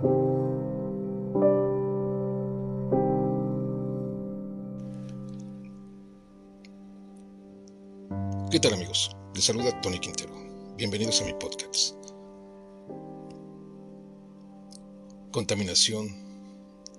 ¿Qué 0.00 0.06
tal 8.58 8.72
amigos? 8.72 9.14
Les 9.34 9.44
saluda 9.44 9.78
Tony 9.82 9.98
Quintero. 9.98 10.32
Bienvenidos 10.78 11.20
a 11.20 11.26
mi 11.26 11.34
podcast. 11.34 11.96
Contaminación 15.32 16.08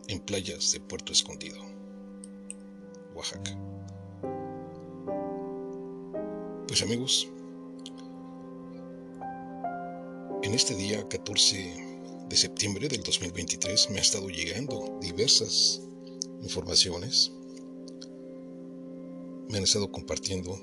en 0.08 0.20
playas 0.20 0.72
de 0.72 0.82
Puerto 0.82 1.12
Escondido, 1.12 1.60
Oaxaca. 3.16 3.58
Pues 6.68 6.84
amigos, 6.84 7.28
en 10.44 10.54
este 10.54 10.76
día 10.76 11.08
14 11.10 11.91
de 12.32 12.38
septiembre 12.38 12.88
del 12.88 13.04
2023 13.04 13.90
me 13.90 13.98
ha 13.98 14.02
estado 14.02 14.30
llegando 14.30 14.98
diversas 15.02 15.82
informaciones. 16.42 17.30
Me 19.50 19.58
han 19.58 19.66
estado 19.66 19.92
compartiendo 19.92 20.58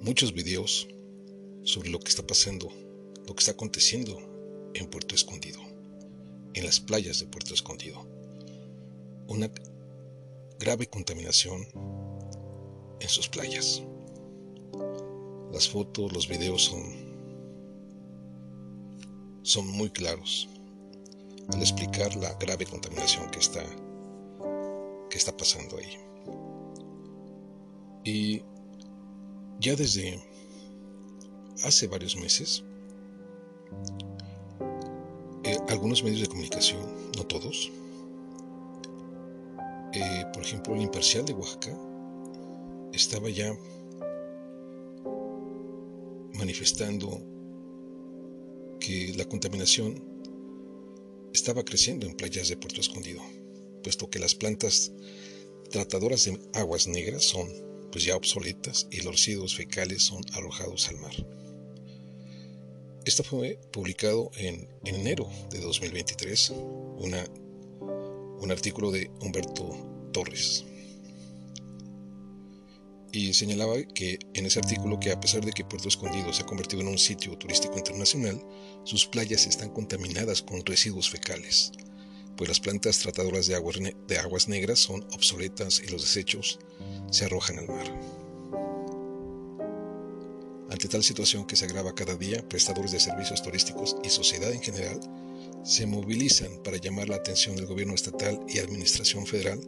muchos 0.00 0.32
videos 0.32 0.88
sobre 1.62 1.90
lo 1.90 2.00
que 2.00 2.08
está 2.08 2.26
pasando, 2.26 2.72
lo 3.26 3.34
que 3.34 3.40
está 3.40 3.52
aconteciendo 3.52 4.18
en 4.72 4.86
Puerto 4.88 5.14
Escondido, 5.14 5.60
en 6.54 6.64
las 6.64 6.80
playas 6.80 7.20
de 7.20 7.26
Puerto 7.26 7.52
Escondido. 7.52 8.06
Una 9.28 9.52
grave 10.58 10.86
contaminación 10.88 11.68
en 12.98 13.08
sus 13.10 13.28
playas. 13.28 13.82
Las 15.52 15.68
fotos, 15.68 16.14
los 16.14 16.28
videos 16.28 16.64
son, 16.64 17.09
son 19.50 19.66
muy 19.66 19.90
claros 19.90 20.48
al 21.52 21.60
explicar 21.60 22.14
la 22.14 22.32
grave 22.34 22.64
contaminación 22.66 23.28
que 23.32 23.40
está, 23.40 23.64
que 25.10 25.18
está 25.18 25.36
pasando 25.36 25.76
ahí. 25.76 25.98
Y 28.04 28.42
ya 29.58 29.74
desde 29.74 30.22
hace 31.64 31.88
varios 31.88 32.16
meses, 32.16 32.62
eh, 35.42 35.58
algunos 35.68 36.04
medios 36.04 36.20
de 36.20 36.28
comunicación, 36.28 36.80
no 37.16 37.24
todos, 37.26 37.72
eh, 39.92 40.24
por 40.32 40.44
ejemplo 40.44 40.76
el 40.76 40.82
Imparcial 40.82 41.24
de 41.24 41.32
Oaxaca, 41.32 41.76
estaba 42.92 43.28
ya 43.28 43.52
manifestando 46.34 47.39
que 48.80 49.12
la 49.16 49.26
contaminación 49.26 50.02
estaba 51.32 51.64
creciendo 51.64 52.06
en 52.06 52.16
playas 52.16 52.48
de 52.48 52.56
Puerto 52.56 52.80
Escondido, 52.80 53.22
puesto 53.84 54.10
que 54.10 54.18
las 54.18 54.34
plantas 54.34 54.90
tratadoras 55.70 56.24
de 56.24 56.40
aguas 56.54 56.88
negras 56.88 57.24
son 57.24 57.48
pues 57.92 58.04
ya 58.04 58.16
obsoletas 58.16 58.88
y 58.90 59.02
los 59.02 59.12
residuos 59.12 59.54
fecales 59.54 60.02
son 60.02 60.22
arrojados 60.32 60.88
al 60.88 60.98
mar. 60.98 61.14
Esto 63.04 63.24
fue 63.24 63.58
publicado 63.72 64.30
en, 64.36 64.68
enero 64.84 65.28
de 65.50 65.60
2023, 65.60 66.52
una, 66.98 67.24
un 67.80 68.50
artículo 68.50 68.90
de 68.90 69.10
Humberto 69.20 70.10
Torres. 70.12 70.64
Y 73.12 73.34
señalaba 73.34 73.82
que 73.82 74.20
en 74.34 74.46
ese 74.46 74.60
artículo 74.60 75.00
que 75.00 75.10
a 75.10 75.18
pesar 75.18 75.44
de 75.44 75.52
que 75.52 75.64
Puerto 75.64 75.88
Escondido 75.88 76.32
se 76.32 76.42
ha 76.42 76.46
convertido 76.46 76.82
en 76.82 76.88
un 76.88 76.98
sitio 76.98 77.36
turístico 77.36 77.76
internacional, 77.76 78.40
sus 78.84 79.06
playas 79.06 79.46
están 79.46 79.70
contaminadas 79.70 80.42
con 80.42 80.64
residuos 80.64 81.10
fecales, 81.10 81.72
pues 82.36 82.48
las 82.48 82.60
plantas 82.60 83.00
tratadoras 83.00 83.48
de 83.48 83.56
aguas, 83.56 84.48
negras 84.48 84.78
son 84.78 85.04
obsoletas 85.12 85.82
y 85.84 85.90
los 85.90 86.02
desechos 86.02 86.60
se 87.10 87.24
arrojan 87.24 87.58
al 87.58 87.68
mar. 87.68 88.00
Ante 90.70 90.86
tal 90.86 91.02
situación 91.02 91.46
que 91.46 91.56
se 91.56 91.64
agrava 91.64 91.96
cada 91.96 92.14
día, 92.14 92.48
prestadores 92.48 92.92
de 92.92 93.00
servicios 93.00 93.42
turísticos 93.42 93.96
y 94.04 94.08
sociedad 94.08 94.52
en 94.52 94.62
general 94.62 95.00
se 95.64 95.84
movilizan 95.84 96.62
para 96.62 96.76
llamar 96.76 97.08
la 97.08 97.16
atención 97.16 97.56
del 97.56 97.66
gobierno 97.66 97.94
estatal 97.94 98.40
y 98.48 98.60
administración 98.60 99.26
federal 99.26 99.60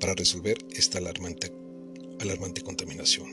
para 0.00 0.14
resolver 0.14 0.58
esta 0.74 0.98
alarmante, 0.98 1.52
alarmante 2.22 2.62
contaminación. 2.62 3.28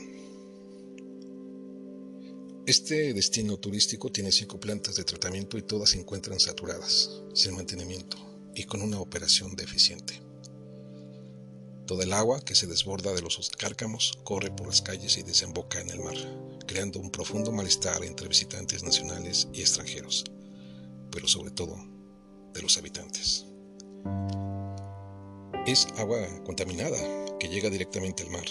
Este 2.66 3.14
destino 3.14 3.56
turístico 3.56 4.12
tiene 4.12 4.30
cinco 4.30 4.60
plantas 4.60 4.94
de 4.94 5.04
tratamiento 5.04 5.58
y 5.58 5.62
todas 5.62 5.90
se 5.90 5.98
encuentran 5.98 6.38
saturadas, 6.38 7.22
sin 7.34 7.56
mantenimiento 7.56 8.16
y 8.54 8.64
con 8.64 8.82
una 8.82 9.00
operación 9.00 9.56
deficiente. 9.56 10.20
Toda 11.86 12.04
el 12.04 12.12
agua 12.12 12.40
que 12.40 12.54
se 12.54 12.68
desborda 12.68 13.12
de 13.12 13.22
los 13.22 13.50
cárcamos 13.58 14.18
corre 14.22 14.50
por 14.50 14.68
las 14.68 14.82
calles 14.82 15.18
y 15.18 15.24
desemboca 15.24 15.80
en 15.80 15.90
el 15.90 15.98
mar, 15.98 16.14
creando 16.66 17.00
un 17.00 17.10
profundo 17.10 17.50
malestar 17.50 18.04
entre 18.04 18.28
visitantes 18.28 18.84
nacionales 18.84 19.48
y 19.52 19.62
extranjeros, 19.62 20.24
pero 21.10 21.26
sobre 21.26 21.50
todo 21.50 21.76
de 22.54 22.62
los 22.62 22.78
habitantes. 22.78 23.46
Es 25.66 25.88
agua 25.96 26.18
contaminada 26.44 26.98
que 27.40 27.48
llega 27.48 27.70
directamente 27.70 28.22
al 28.22 28.30
mar, 28.30 28.46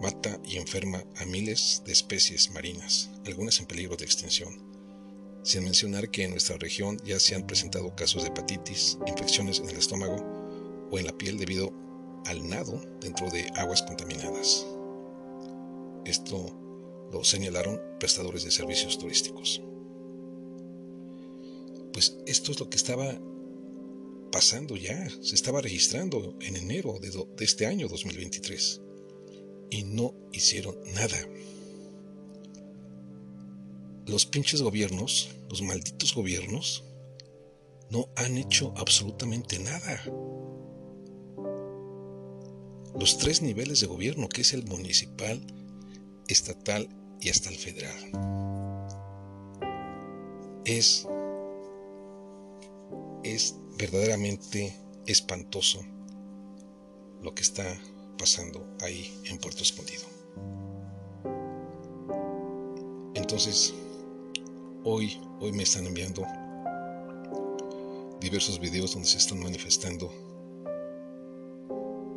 mata 0.00 0.40
y 0.44 0.56
enferma 0.56 1.04
a 1.16 1.26
miles 1.26 1.82
de 1.84 1.92
especies 1.92 2.50
marinas, 2.50 3.10
algunas 3.26 3.60
en 3.60 3.66
peligro 3.66 3.96
de 3.96 4.04
extinción, 4.04 4.62
sin 5.42 5.64
mencionar 5.64 6.10
que 6.10 6.24
en 6.24 6.30
nuestra 6.30 6.56
región 6.56 6.98
ya 7.04 7.20
se 7.20 7.34
han 7.34 7.46
presentado 7.46 7.94
casos 7.94 8.22
de 8.22 8.28
hepatitis, 8.28 8.98
infecciones 9.06 9.60
en 9.60 9.68
el 9.68 9.76
estómago 9.76 10.16
o 10.90 10.98
en 10.98 11.06
la 11.06 11.16
piel 11.16 11.38
debido 11.38 11.72
al 12.26 12.48
nado 12.48 12.80
dentro 13.00 13.30
de 13.30 13.46
aguas 13.56 13.82
contaminadas. 13.82 14.66
Esto 16.04 16.56
lo 17.12 17.22
señalaron 17.24 17.80
prestadores 17.98 18.44
de 18.44 18.50
servicios 18.50 18.98
turísticos. 18.98 19.62
Pues 21.92 22.16
esto 22.26 22.52
es 22.52 22.60
lo 22.60 22.70
que 22.70 22.76
estaba 22.76 23.20
pasando 24.32 24.76
ya, 24.76 25.08
se 25.20 25.34
estaba 25.34 25.60
registrando 25.60 26.36
en 26.40 26.56
enero 26.56 26.98
de, 27.00 27.10
de 27.10 27.44
este 27.44 27.66
año 27.66 27.88
2023 27.88 28.82
y 29.70 29.84
no 29.84 30.14
hicieron 30.32 30.76
nada. 30.94 31.18
Los 34.06 34.26
pinches 34.26 34.62
gobiernos, 34.62 35.30
los 35.48 35.62
malditos 35.62 36.14
gobiernos, 36.14 36.84
no 37.90 38.08
han 38.16 38.36
hecho 38.36 38.72
absolutamente 38.76 39.58
nada 39.58 40.02
los 42.98 43.18
tres 43.18 43.40
niveles 43.40 43.80
de 43.80 43.86
gobierno, 43.86 44.28
que 44.28 44.42
es 44.42 44.52
el 44.52 44.64
municipal, 44.64 45.40
estatal 46.28 46.88
y 47.20 47.30
hasta 47.30 47.48
el 47.48 47.56
federal. 47.56 47.96
Es, 50.64 51.06
es 53.22 53.56
verdaderamente 53.78 54.76
espantoso 55.06 55.82
lo 57.22 57.34
que 57.34 57.42
está 57.42 57.80
pasando 58.20 58.76
ahí 58.82 59.18
en 59.24 59.38
Puerto 59.38 59.62
Escondido. 59.62 60.02
Entonces, 63.14 63.72
hoy, 64.84 65.18
hoy 65.40 65.52
me 65.52 65.62
están 65.62 65.86
enviando 65.86 66.26
diversos 68.20 68.60
videos 68.60 68.92
donde 68.92 69.08
se 69.08 69.16
están 69.16 69.40
manifestando 69.40 70.12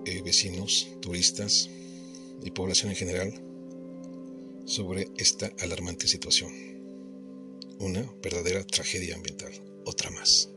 eh, 0.06 0.22
vecinos, 0.22 0.90
turistas 1.00 1.70
y 2.44 2.52
población 2.52 2.92
en 2.92 2.98
general 2.98 3.34
sobre 4.66 5.08
esta 5.16 5.54
alarmante 5.62 6.10
situación. 6.10 6.52
Una 7.80 8.02
verdadera 8.22 8.66
tragedia 8.66 9.16
ambiental, 9.16 9.54
otra 9.86 10.12
más. 10.12 10.53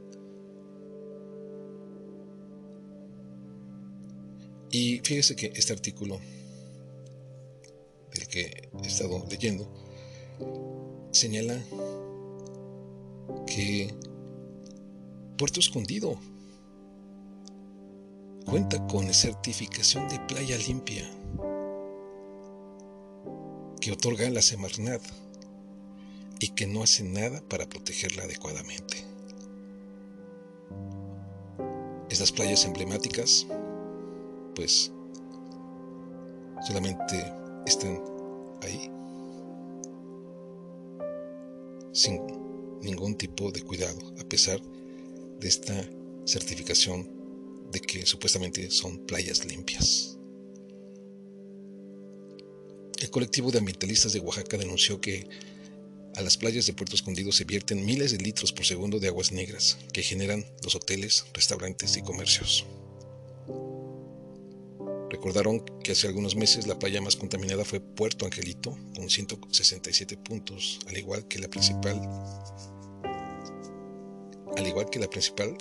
Y 4.71 4.99
fíjese 5.01 5.37
que 5.37 5.53
este 5.55 5.73
artículo 5.73 6.19
del 8.13 8.29
que 8.29 8.69
he 8.83 8.87
estado 8.87 9.25
leyendo 9.31 9.69
señala 11.13 11.63
que 13.47 13.95
Puerto 15.39 15.61
Escondido 15.61 16.19
cuenta 18.45 18.87
con 18.87 19.13
certificación 19.13 20.09
de 20.09 20.19
playa 20.21 20.57
limpia 20.59 21.05
que 23.81 23.93
otorga 23.93 24.29
la 24.31 24.43
Semarnat 24.43 25.03
y 26.41 26.49
que 26.49 26.67
no 26.67 26.83
hace 26.83 27.05
nada 27.05 27.41
para 27.49 27.69
protegerla 27.69 28.25
adecuadamente. 28.25 29.05
Estas 32.11 32.33
playas 32.33 32.65
emblemáticas, 32.65 33.47
pues, 34.57 34.91
solamente 36.67 37.23
están 37.67 38.03
ahí, 38.63 38.91
sin 41.93 42.21
ningún 42.81 43.17
tipo 43.17 43.53
de 43.53 43.63
cuidado, 43.63 43.99
a 44.19 44.25
pesar 44.25 44.61
de 45.41 45.47
esta 45.47 45.75
certificación 46.25 47.09
de 47.71 47.81
que 47.81 48.07
supuestamente 48.07 48.71
son 48.71 48.99
playas 49.07 49.45
limpias. 49.45 50.19
El 52.99 53.11
colectivo 53.11 53.51
de 53.51 53.59
ambientalistas 53.59 54.15
de 54.15 54.21
Oaxaca 54.21 54.57
denunció 54.57 55.01
que 55.01 55.29
a 56.15 56.23
las 56.23 56.39
playas 56.39 56.65
de 56.65 56.73
Puerto 56.73 56.97
Escondido 56.97 57.31
se 57.31 57.45
vierten 57.45 57.85
miles 57.85 58.11
de 58.11 58.19
litros 58.19 58.51
por 58.51 58.65
segundo 58.65 58.99
de 58.99 59.09
aguas 59.09 59.33
negras 59.33 59.77
que 59.93 60.03
generan 60.03 60.47
los 60.65 60.75
hoteles, 60.75 61.27
restaurantes 61.35 61.95
y 61.99 62.03
comercios. 62.03 62.65
Recordaron 65.17 65.61
que 65.83 65.93
hace 65.93 66.09
algunos 66.09 66.37
meses 66.37 66.67
la 66.67 66.79
playa 66.79 67.01
más 67.01 67.17
contaminada 67.17 67.65
fue 67.65 67.81
Puerto 67.81 68.27
Angelito, 68.27 68.77
con 68.95 69.09
167 69.09 70.19
puntos, 70.19 70.79
al 70.87 70.99
igual 70.99 71.27
que 71.27 71.39
la 71.39 71.49
principal, 71.49 71.99
al 74.55 74.67
igual 74.67 74.91
que 74.91 74.99
la 74.99 75.09
principal, 75.09 75.57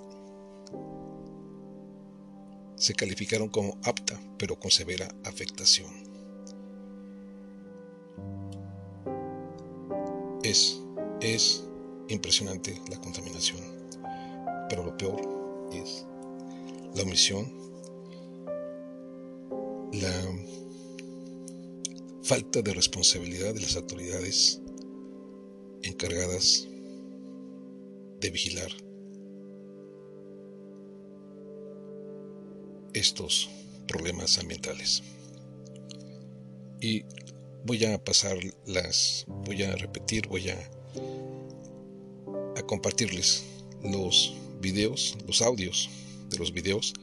se 2.76 2.94
calificaron 2.96 3.48
como 3.48 3.78
apta, 3.86 4.20
pero 4.38 4.60
con 4.60 4.72
severa 4.72 5.08
afectación. 5.24 5.90
Es, 10.44 10.82
es 11.22 11.64
impresionante 12.10 12.78
la 12.90 13.00
contaminación, 13.00 13.62
pero 14.68 14.84
lo 14.84 14.98
peor 14.98 15.70
es 15.72 16.06
la 16.94 17.04
omisión, 17.04 17.65
la 20.02 20.12
falta 22.24 22.62
de 22.62 22.74
responsabilidad 22.74 23.54
de 23.54 23.62
las 23.62 23.76
autoridades 23.76 24.60
encargadas 25.84 26.68
de 28.20 28.30
vigilar 28.32 28.72
estos 32.94 33.50
problemas 33.88 34.40
ambientales. 34.40 35.04
Y 36.82 37.04
voy 37.66 37.86
a 37.86 38.04
pasar 38.04 38.38
las, 38.66 39.26
voy 39.28 39.64
a 39.64 39.76
repetir, 39.76 40.28
voy 40.28 40.50
a, 40.50 40.72
a 42.56 42.62
compartirles 42.64 43.44
los 43.84 44.34
videos, 44.62 45.18
los 45.28 45.42
audios 45.42 45.90
de 46.30 46.38
los 46.38 46.54
videos 46.54 46.94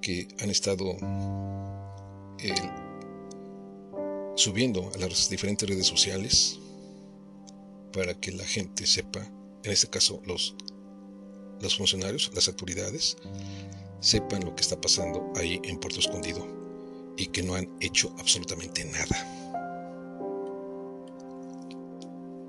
que 0.00 0.28
han 0.40 0.50
estado 0.50 0.96
eh, 2.44 2.54
subiendo 4.36 4.90
a 4.94 4.98
las 4.98 5.30
diferentes 5.30 5.66
redes 5.66 5.86
sociales 5.86 6.58
para 7.90 8.12
que 8.20 8.32
la 8.32 8.44
gente 8.44 8.86
sepa, 8.86 9.20
en 9.62 9.72
este 9.72 9.88
caso 9.88 10.20
los, 10.26 10.54
los 11.62 11.76
funcionarios, 11.76 12.30
las 12.34 12.48
autoridades, 12.48 13.16
sepan 14.00 14.44
lo 14.44 14.54
que 14.54 14.60
está 14.60 14.78
pasando 14.78 15.32
ahí 15.36 15.58
en 15.64 15.78
Puerto 15.78 16.00
Escondido 16.00 16.46
y 17.16 17.28
que 17.28 17.42
no 17.42 17.54
han 17.54 17.66
hecho 17.80 18.14
absolutamente 18.18 18.84
nada. 18.84 19.30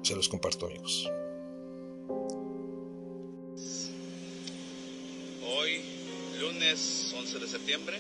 Se 0.04 0.14
los 0.14 0.28
comparto 0.28 0.66
amigos. 0.66 1.10
Hoy, 5.48 5.82
lunes 6.42 7.16
11 7.18 7.40
de 7.40 7.48
septiembre, 7.48 7.98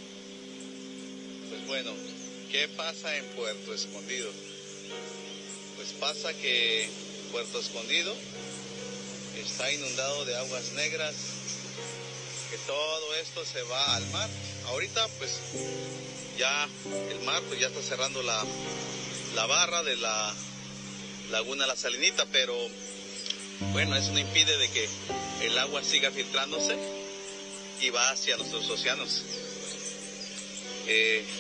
bueno, 1.67 1.91
¿qué 2.51 2.67
pasa 2.69 3.15
en 3.17 3.25
Puerto 3.29 3.73
Escondido? 3.73 4.29
Pues 5.75 5.89
pasa 5.99 6.33
que 6.33 6.89
Puerto 7.31 7.59
Escondido 7.59 8.15
está 9.43 9.71
inundado 9.71 10.25
de 10.25 10.35
aguas 10.37 10.73
negras, 10.73 11.15
que 12.49 12.57
todo 12.65 13.15
esto 13.15 13.45
se 13.45 13.61
va 13.63 13.95
al 13.95 14.05
mar. 14.07 14.29
Ahorita 14.67 15.07
pues 15.17 15.39
ya 16.37 16.67
el 17.11 17.19
mar 17.21 17.41
pues 17.47 17.59
ya 17.59 17.67
está 17.67 17.81
cerrando 17.81 18.21
la, 18.23 18.43
la 19.35 19.45
barra 19.45 19.83
de 19.83 19.97
la 19.97 20.33
Laguna 21.31 21.65
La 21.65 21.75
Salinita, 21.75 22.25
pero 22.31 22.55
bueno, 23.71 23.95
eso 23.95 24.11
no 24.11 24.19
impide 24.19 24.57
de 24.57 24.69
que 24.69 24.87
el 25.41 25.57
agua 25.57 25.83
siga 25.83 26.11
filtrándose 26.11 26.77
y 27.81 27.89
va 27.89 28.11
hacia 28.11 28.37
nuestros 28.37 28.69
océanos. 28.69 29.23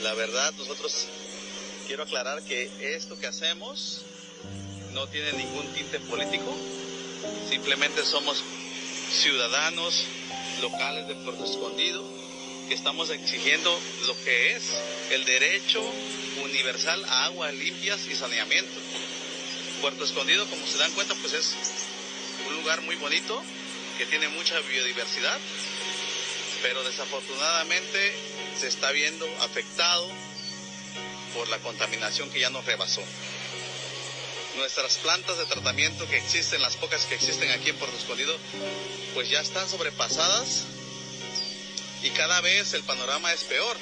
La 0.01 0.13
verdad, 0.15 0.53
nosotros 0.57 1.05
quiero 1.85 2.01
aclarar 2.01 2.41
que 2.41 2.95
esto 2.95 3.19
que 3.19 3.27
hacemos 3.27 4.01
no 4.93 5.07
tiene 5.07 5.33
ningún 5.33 5.67
tinte 5.73 5.99
político, 5.99 6.55
simplemente 7.47 8.03
somos 8.03 8.43
ciudadanos 9.11 10.05
locales 10.61 11.07
de 11.07 11.15
Puerto 11.15 11.45
Escondido 11.45 12.03
que 12.67 12.73
estamos 12.73 13.11
exigiendo 13.11 13.79
lo 14.07 14.15
que 14.23 14.55
es 14.55 14.63
el 15.11 15.23
derecho 15.25 15.79
universal 16.43 17.05
a 17.05 17.25
aguas 17.25 17.53
limpias 17.53 18.07
y 18.07 18.15
saneamiento. 18.15 18.79
Puerto 19.79 20.05
Escondido, 20.05 20.47
como 20.47 20.65
se 20.65 20.79
dan 20.79 20.91
cuenta, 20.93 21.13
pues 21.21 21.33
es 21.33 21.53
un 22.47 22.55
lugar 22.55 22.81
muy 22.81 22.95
bonito, 22.95 23.39
que 23.99 24.07
tiene 24.07 24.27
mucha 24.29 24.59
biodiversidad, 24.61 25.37
pero 26.63 26.83
desafortunadamente 26.83 28.13
se 28.59 28.67
está 28.67 28.91
viendo 28.91 29.27
afectado 29.41 30.09
por 31.33 31.47
la 31.49 31.59
contaminación 31.59 32.29
que 32.29 32.39
ya 32.39 32.49
nos 32.49 32.65
rebasó. 32.65 33.01
Nuestras 34.55 34.97
plantas 34.97 35.37
de 35.37 35.45
tratamiento 35.45 36.07
que 36.07 36.17
existen, 36.17 36.61
las 36.61 36.77
pocas 36.77 37.05
que 37.05 37.15
existen 37.15 37.51
aquí 37.51 37.71
en 37.71 37.75
Puerto 37.75 37.97
Escondido, 37.97 38.37
pues 39.13 39.29
ya 39.29 39.41
están 39.41 39.67
sobrepasadas 39.67 40.63
y 42.03 42.09
cada 42.11 42.39
vez 42.41 42.73
el 42.73 42.83
panorama 42.83 43.33
es 43.33 43.43
peor. 43.43 43.77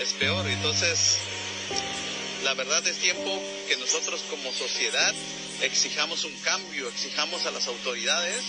Es 0.00 0.12
peor, 0.12 0.46
entonces 0.46 1.16
la 2.44 2.54
verdad 2.54 2.86
es 2.86 2.98
tiempo 2.98 3.42
que 3.66 3.76
nosotros 3.78 4.20
como 4.30 4.52
sociedad 4.52 5.14
exijamos 5.62 6.24
un 6.24 6.36
cambio, 6.40 6.88
exijamos 6.88 7.46
a 7.46 7.50
las 7.50 7.66
autoridades, 7.66 8.42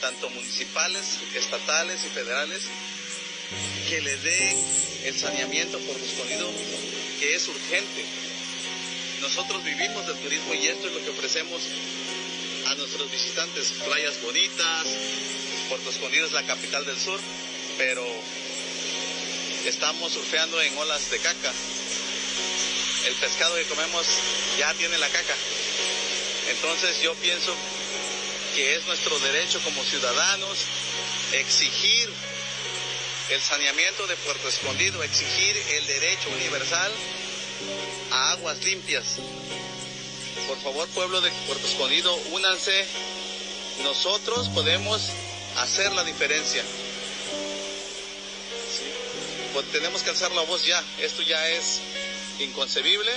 tanto 0.00 0.30
municipales, 0.30 1.18
estatales 1.34 2.04
y 2.04 2.08
federales, 2.08 2.62
que 3.88 4.00
le 4.00 4.16
den 4.16 4.56
el 5.04 5.18
saneamiento 5.18 5.78
por 5.80 5.96
escondido 6.00 6.50
que 7.20 7.34
es 7.34 7.48
urgente. 7.48 8.04
Nosotros 9.20 9.64
vivimos 9.64 10.06
del 10.06 10.16
turismo 10.18 10.54
y 10.54 10.66
esto 10.66 10.88
es 10.88 10.94
lo 10.94 11.04
que 11.04 11.10
ofrecemos 11.10 11.62
a 12.66 12.74
nuestros 12.74 13.10
visitantes. 13.10 13.72
Playas 13.84 14.20
bonitas, 14.22 14.86
Puerto 15.68 15.90
Escondido 15.90 16.26
es 16.26 16.32
la 16.32 16.42
capital 16.42 16.84
del 16.84 16.98
sur, 16.98 17.20
pero 17.78 18.04
estamos 19.66 20.12
surfeando 20.12 20.60
en 20.60 20.76
olas 20.76 21.10
de 21.10 21.18
caca 21.18 21.52
el 23.06 23.14
pescado 23.16 23.54
que 23.56 23.64
comemos 23.64 24.06
ya 24.58 24.72
tiene 24.74 24.96
la 24.98 25.08
caca. 25.08 25.34
Entonces 26.48 27.00
yo 27.02 27.14
pienso 27.16 27.54
que 28.54 28.76
es 28.76 28.86
nuestro 28.86 29.18
derecho 29.20 29.60
como 29.62 29.84
ciudadanos 29.84 30.58
exigir 31.32 32.10
el 33.30 33.40
saneamiento 33.40 34.06
de 34.06 34.16
Puerto 34.16 34.48
Escondido, 34.48 35.02
exigir 35.02 35.56
el 35.56 35.86
derecho 35.86 36.28
universal 36.30 36.92
a 38.10 38.32
aguas 38.32 38.62
limpias. 38.64 39.16
Por 40.46 40.58
favor, 40.60 40.86
pueblo 40.88 41.20
de 41.20 41.30
Puerto 41.46 41.66
Escondido, 41.66 42.14
únanse. 42.32 42.84
Nosotros 43.82 44.48
podemos 44.50 45.08
hacer 45.56 45.92
la 45.92 46.04
diferencia. 46.04 46.62
Pues 49.52 49.66
tenemos 49.72 50.02
que 50.02 50.10
alzar 50.10 50.32
la 50.32 50.42
voz 50.42 50.64
ya. 50.66 50.82
Esto 51.00 51.22
ya 51.22 51.48
es 51.48 51.80
inconcebible. 52.40 53.10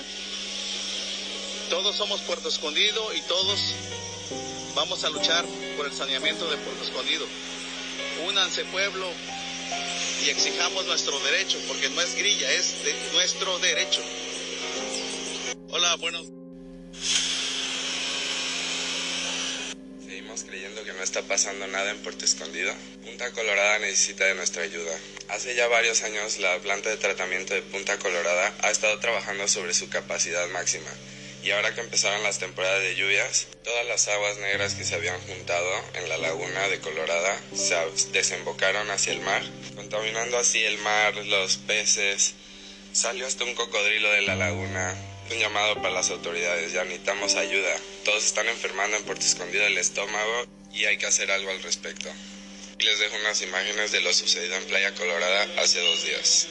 Todos 1.69 1.97
somos 1.97 2.21
Puerto 2.21 2.47
Escondido 2.47 3.13
y 3.13 3.21
todos 3.21 3.59
vamos 4.73 5.03
a 5.03 5.09
luchar 5.09 5.43
por 5.75 5.85
el 5.85 5.93
saneamiento 5.93 6.49
de 6.49 6.57
Puerto 6.57 6.83
Escondido. 6.85 7.27
Únanse 8.25 8.63
pueblo 8.65 9.11
y 10.25 10.29
exijamos 10.29 10.85
nuestro 10.85 11.19
derecho, 11.19 11.59
porque 11.67 11.89
no 11.89 12.01
es 12.01 12.15
grilla, 12.15 12.51
es 12.51 12.75
nuestro 13.13 13.59
derecho. 13.59 14.01
Hola, 15.69 15.95
buenos 15.97 16.37
creyendo 20.43 20.83
que 20.83 20.93
no 20.93 21.03
está 21.03 21.21
pasando 21.23 21.67
nada 21.67 21.91
en 21.91 21.97
Puerto 21.99 22.25
Escondido, 22.25 22.73
Punta 23.03 23.31
Colorada 23.31 23.79
necesita 23.79 24.25
de 24.25 24.35
nuestra 24.35 24.63
ayuda. 24.63 24.97
Hace 25.29 25.55
ya 25.55 25.67
varios 25.67 26.03
años 26.03 26.39
la 26.39 26.57
planta 26.59 26.89
de 26.89 26.97
tratamiento 26.97 27.53
de 27.53 27.61
Punta 27.61 27.97
Colorada 27.97 28.53
ha 28.61 28.69
estado 28.69 28.99
trabajando 28.99 29.47
sobre 29.47 29.73
su 29.73 29.89
capacidad 29.89 30.47
máxima. 30.49 30.89
Y 31.47 31.51
ahora 31.51 31.73
que 31.73 31.79
empezaron 31.79 32.23
las 32.23 32.39
temporadas 32.39 32.81
de 32.81 32.95
lluvias, 32.95 33.47
todas 33.63 33.85
las 33.85 34.09
aguas 34.09 34.37
negras 34.39 34.73
que 34.73 34.83
se 34.83 34.95
habían 34.95 35.17
juntado 35.21 35.69
en 35.93 36.09
la 36.09 36.17
laguna 36.17 36.67
de 36.67 36.81
Colorada 36.81 37.41
se 37.55 37.73
desembocaron 38.11 38.91
hacia 38.91 39.13
el 39.13 39.21
mar, 39.21 39.41
contaminando 39.73 40.37
así 40.37 40.65
el 40.65 40.77
mar, 40.79 41.15
los 41.15 41.55
peces. 41.55 42.33
Salió 42.91 43.25
hasta 43.25 43.45
un 43.45 43.55
cocodrilo 43.55 44.11
de 44.11 44.23
la 44.23 44.35
laguna, 44.35 44.93
un 45.31 45.39
llamado 45.39 45.75
para 45.75 45.91
las 45.91 46.09
autoridades, 46.09 46.73
ya 46.73 46.83
necesitamos 46.83 47.35
ayuda. 47.35 47.73
Todos 48.03 48.25
están 48.25 48.49
enfermando 48.49 48.97
en 48.97 49.03
Puerto 49.03 49.25
Escondido 49.25 49.63
del 49.63 49.77
estómago 49.77 50.47
y 50.73 50.83
hay 50.83 50.97
que 50.97 51.05
hacer 51.05 51.31
algo 51.31 51.49
al 51.49 51.63
respecto. 51.63 52.09
Y 52.77 52.83
les 52.83 52.99
dejo 52.99 53.15
unas 53.21 53.41
imágenes 53.41 53.93
de 53.93 54.01
lo 54.01 54.13
sucedido 54.13 54.57
en 54.57 54.65
Playa 54.65 54.93
Colorada 54.95 55.47
hace 55.63 55.79
dos 55.79 56.03
días. 56.03 56.49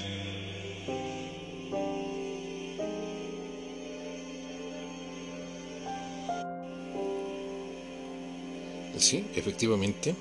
Sí, 8.98 9.24
efectivamente. 9.34 10.14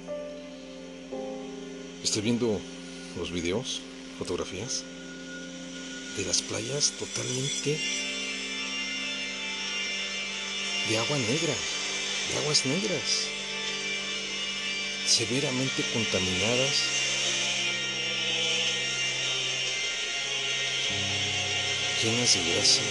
Estoy 2.03 2.22
viendo 2.22 2.60
los 3.17 3.32
videos, 3.32 3.82
fotografías 4.20 4.84
de 6.17 6.25
las 6.25 6.41
playas 6.41 6.94
totalmente 7.00 7.77
de 10.89 10.98
agua 10.98 11.17
negra, 11.17 11.53
de 12.32 12.38
aguas 12.38 12.65
negras, 12.65 13.27
severamente 15.08 15.84
contaminadas. 15.94 17.05
llenas 22.03 22.34
de 22.36 22.53
grasa. 22.53 22.82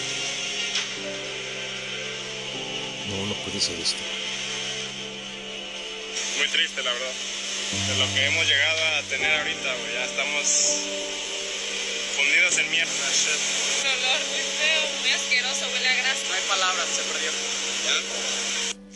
No, 3.09 3.27
no 3.27 3.35
puede 3.45 3.61
ser 3.61 3.79
esto. 3.79 4.24
Muy 6.37 6.49
triste, 6.49 6.83
la 6.83 6.93
verdad. 6.93 7.13
De 7.89 7.97
lo 7.97 8.15
que 8.15 8.27
hemos 8.27 8.47
llegado 8.47 8.81
a 8.99 9.03
tener 9.03 9.39
ahorita, 9.39 9.75
güey. 9.77 9.93
Ya 9.95 10.05
estamos 10.05 10.47
fundidos 12.17 12.59
en 12.59 12.71
mierda. 12.71 12.93
Un 12.93 13.87
olor 13.87 14.21
muy 14.31 14.45
feo, 14.59 14.83
muy 15.01 15.11
asqueroso, 15.11 15.67
huele 15.73 15.89
a 15.89 15.95
grasa. 15.95 16.27
No 16.29 16.35
hay 16.35 16.43
palabras, 16.49 16.87
se 16.89 17.03
perdió. 17.03 17.31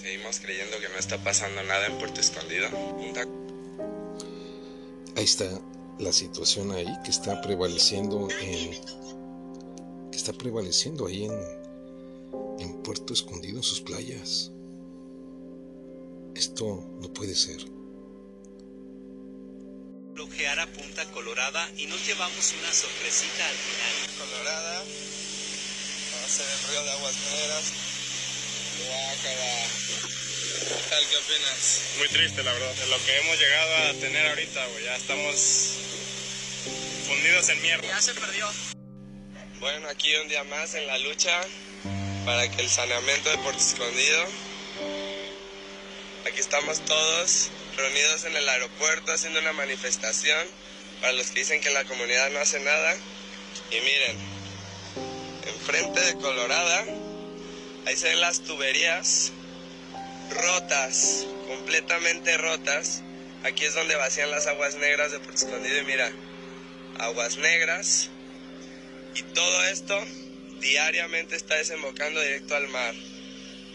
Seguimos 0.00 0.40
creyendo 0.40 0.80
que 0.80 0.88
no 0.88 0.98
está 0.98 1.18
pasando 1.18 1.62
nada 1.62 1.86
en 1.86 1.98
Puerto 1.98 2.20
Escondido. 2.20 2.70
Punta 2.70 3.22
Ahí 5.16 5.24
está 5.24 5.46
la 5.98 6.12
situación 6.12 6.72
ahí 6.72 6.86
que 7.04 7.10
está 7.10 7.40
prevaleciendo 7.40 8.28
en 8.40 8.70
que 10.10 10.16
está 10.16 10.32
prevaleciendo 10.32 11.06
ahí 11.06 11.24
en 11.24 11.32
en 12.60 12.82
Puerto 12.82 13.12
Escondido 13.12 13.58
en 13.58 13.62
sus 13.62 13.80
playas. 13.80 14.50
Esto 16.38 16.86
no 17.00 17.12
puede 17.12 17.34
ser. 17.34 17.58
bloquear 20.14 20.60
a 20.60 20.66
Punta 20.68 21.04
Colorada 21.06 21.68
y 21.76 21.86
nos 21.86 22.06
llevamos 22.06 22.54
una 22.60 22.72
sorpresita 22.72 23.48
al 23.48 23.56
final. 23.56 24.18
Colorada, 24.18 24.84
va 24.84 26.24
a 26.24 26.28
ser 26.28 26.46
el 26.46 26.68
río 26.68 26.84
de 26.84 26.90
aguas 26.92 27.14
negras. 27.32 27.64
Guácala. 28.86 29.66
¿Qué 30.68 30.90
tal? 30.90 31.08
¿Qué 31.08 31.16
opinas? 31.16 31.80
Muy 31.98 32.08
triste, 32.08 32.42
la 32.44 32.52
verdad. 32.52 32.74
De 32.74 32.86
lo 32.86 33.04
que 33.04 33.18
hemos 33.18 33.38
llegado 33.38 33.76
a 33.76 33.94
tener 33.94 34.26
ahorita, 34.28 34.66
güey. 34.66 34.84
Ya 34.84 34.96
estamos 34.96 35.74
fundidos 37.08 37.48
en 37.48 37.62
mierda. 37.62 37.88
Ya 37.88 38.00
se 38.00 38.14
perdió. 38.14 38.48
Bueno, 39.58 39.88
aquí 39.88 40.14
un 40.22 40.28
día 40.28 40.44
más 40.44 40.74
en 40.74 40.86
la 40.86 40.98
lucha 40.98 41.40
para 42.24 42.48
que 42.48 42.62
el 42.62 42.68
saneamiento 42.68 43.28
de 43.28 43.38
Puerto 43.38 43.60
Escondido. 43.60 44.47
Aquí 46.28 46.40
estamos 46.40 46.84
todos 46.84 47.48
reunidos 47.74 48.24
en 48.24 48.36
el 48.36 48.46
aeropuerto 48.46 49.12
haciendo 49.12 49.40
una 49.40 49.54
manifestación 49.54 50.46
para 51.00 51.14
los 51.14 51.30
que 51.30 51.40
dicen 51.40 51.62
que 51.62 51.70
la 51.70 51.84
comunidad 51.84 52.30
no 52.32 52.38
hace 52.38 52.60
nada. 52.60 52.94
Y 53.70 53.80
miren, 53.80 54.18
enfrente 55.46 56.00
de 56.02 56.14
Colorada, 56.16 56.84
ahí 57.86 57.96
se 57.96 58.08
ven 58.08 58.20
las 58.20 58.40
tuberías 58.40 59.32
rotas, 60.30 61.26
completamente 61.46 62.36
rotas. 62.36 63.00
Aquí 63.44 63.64
es 63.64 63.74
donde 63.74 63.96
vacían 63.96 64.30
las 64.30 64.46
aguas 64.48 64.74
negras 64.74 65.10
de 65.12 65.20
Puerto 65.20 65.46
Escondido 65.46 65.78
y 65.78 65.84
mira, 65.84 66.12
aguas 66.98 67.38
negras. 67.38 68.10
Y 69.14 69.22
todo 69.22 69.64
esto 69.64 69.98
diariamente 70.60 71.36
está 71.36 71.54
desembocando 71.54 72.20
directo 72.20 72.54
al 72.54 72.68
mar. 72.68 72.94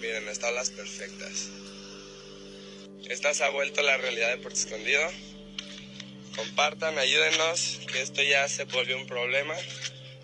Miren, 0.02 0.28
las 0.28 0.38
tablas 0.38 0.70
perfectas. 0.70 1.50
Esta 3.10 3.34
se 3.34 3.44
ha 3.44 3.50
vuelto 3.50 3.82
la 3.82 3.98
realidad 3.98 4.30
de 4.30 4.38
Puerto 4.38 4.60
Escondido. 4.60 5.02
Compartan, 6.36 6.98
ayúdenos, 6.98 7.82
que 7.92 8.02
esto 8.02 8.24
ya 8.24 8.48
se 8.48 8.64
volvió 8.66 8.98
un 8.98 9.06
problema. 9.06 9.54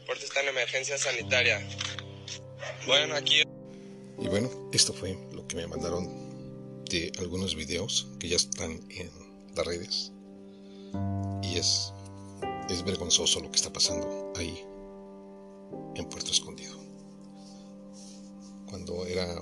Puerto 0.06 0.26
está 0.26 0.42
en 0.42 0.48
emergencia 0.50 0.98
sanitaria. 0.98 1.68
Bueno, 2.88 3.16
aquí 3.16 3.44
Y 4.18 4.28
bueno, 4.28 4.70
esto 4.72 4.94
fue 4.94 5.18
lo 5.34 5.46
que 5.48 5.58
me 5.58 5.68
mandaron 5.68 6.86
de 6.86 7.12
algunos 7.20 7.56
videos 7.56 8.08
que 8.20 8.30
ya 8.30 8.38
están 8.38 8.72
en 8.90 9.12
las 9.56 9.66
redes. 9.66 10.12
Y 11.44 11.58
es, 11.58 11.94
es 12.70 12.84
vergonzoso 12.84 13.42
lo 13.42 13.52
que 13.52 13.58
está 13.58 13.72
pasando 13.72 14.34
ahí 14.38 14.64
en 15.96 16.06
Puerto 16.10 16.32
Escondido. 16.32 16.80
Cuando 18.66 19.06
era 19.06 19.42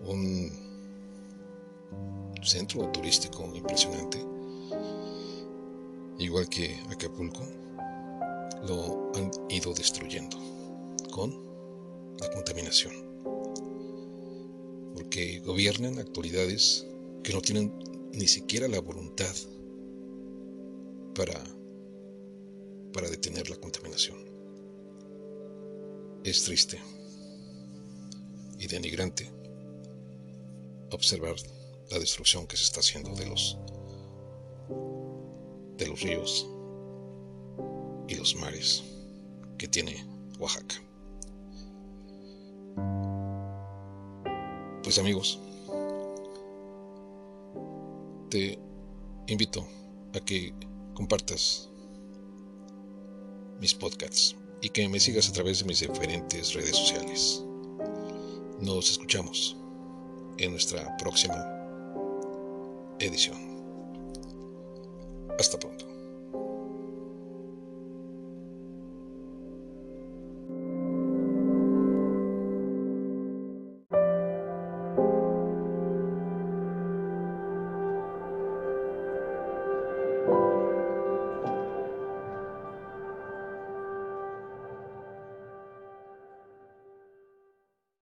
un 0.00 0.63
centro 2.42 2.90
turístico 2.92 3.50
impresionante, 3.54 4.24
igual 6.18 6.48
que 6.48 6.76
Acapulco, 6.90 7.42
lo 8.66 9.12
han 9.14 9.30
ido 9.48 9.72
destruyendo 9.74 10.36
con 11.10 11.34
la 12.18 12.30
contaminación. 12.30 12.94
Porque 14.94 15.40
gobiernan 15.40 15.98
autoridades 15.98 16.86
que 17.22 17.32
no 17.32 17.40
tienen 17.40 17.72
ni 18.12 18.26
siquiera 18.28 18.68
la 18.68 18.80
voluntad 18.80 19.34
para, 21.14 21.42
para 22.92 23.08
detener 23.08 23.50
la 23.50 23.56
contaminación. 23.56 24.18
Es 26.24 26.44
triste 26.44 26.78
y 28.58 28.66
denigrante 28.66 29.30
observar 30.90 31.34
la 31.90 31.98
destrucción 31.98 32.46
que 32.46 32.56
se 32.56 32.64
está 32.64 32.80
haciendo 32.80 33.14
de 33.14 33.26
los 33.26 33.58
de 35.76 35.86
los 35.88 36.00
ríos 36.00 36.46
y 38.08 38.14
los 38.14 38.34
mares 38.36 38.84
que 39.58 39.68
tiene 39.68 40.06
Oaxaca. 40.38 40.76
Pues 44.82 44.98
amigos, 44.98 45.38
te 48.30 48.58
invito 49.26 49.66
a 50.14 50.20
que 50.20 50.52
compartas 50.94 51.70
mis 53.60 53.74
podcasts 53.74 54.36
y 54.60 54.68
que 54.68 54.88
me 54.88 55.00
sigas 55.00 55.28
a 55.28 55.32
través 55.32 55.60
de 55.60 55.64
mis 55.64 55.80
diferentes 55.80 56.52
redes 56.52 56.76
sociales. 56.76 57.42
Nos 58.60 58.90
escuchamos 58.90 59.56
en 60.38 60.52
nuestra 60.52 60.96
próxima 60.98 61.53
edición. 62.98 63.38
Hasta 65.38 65.58
pronto. 65.58 65.93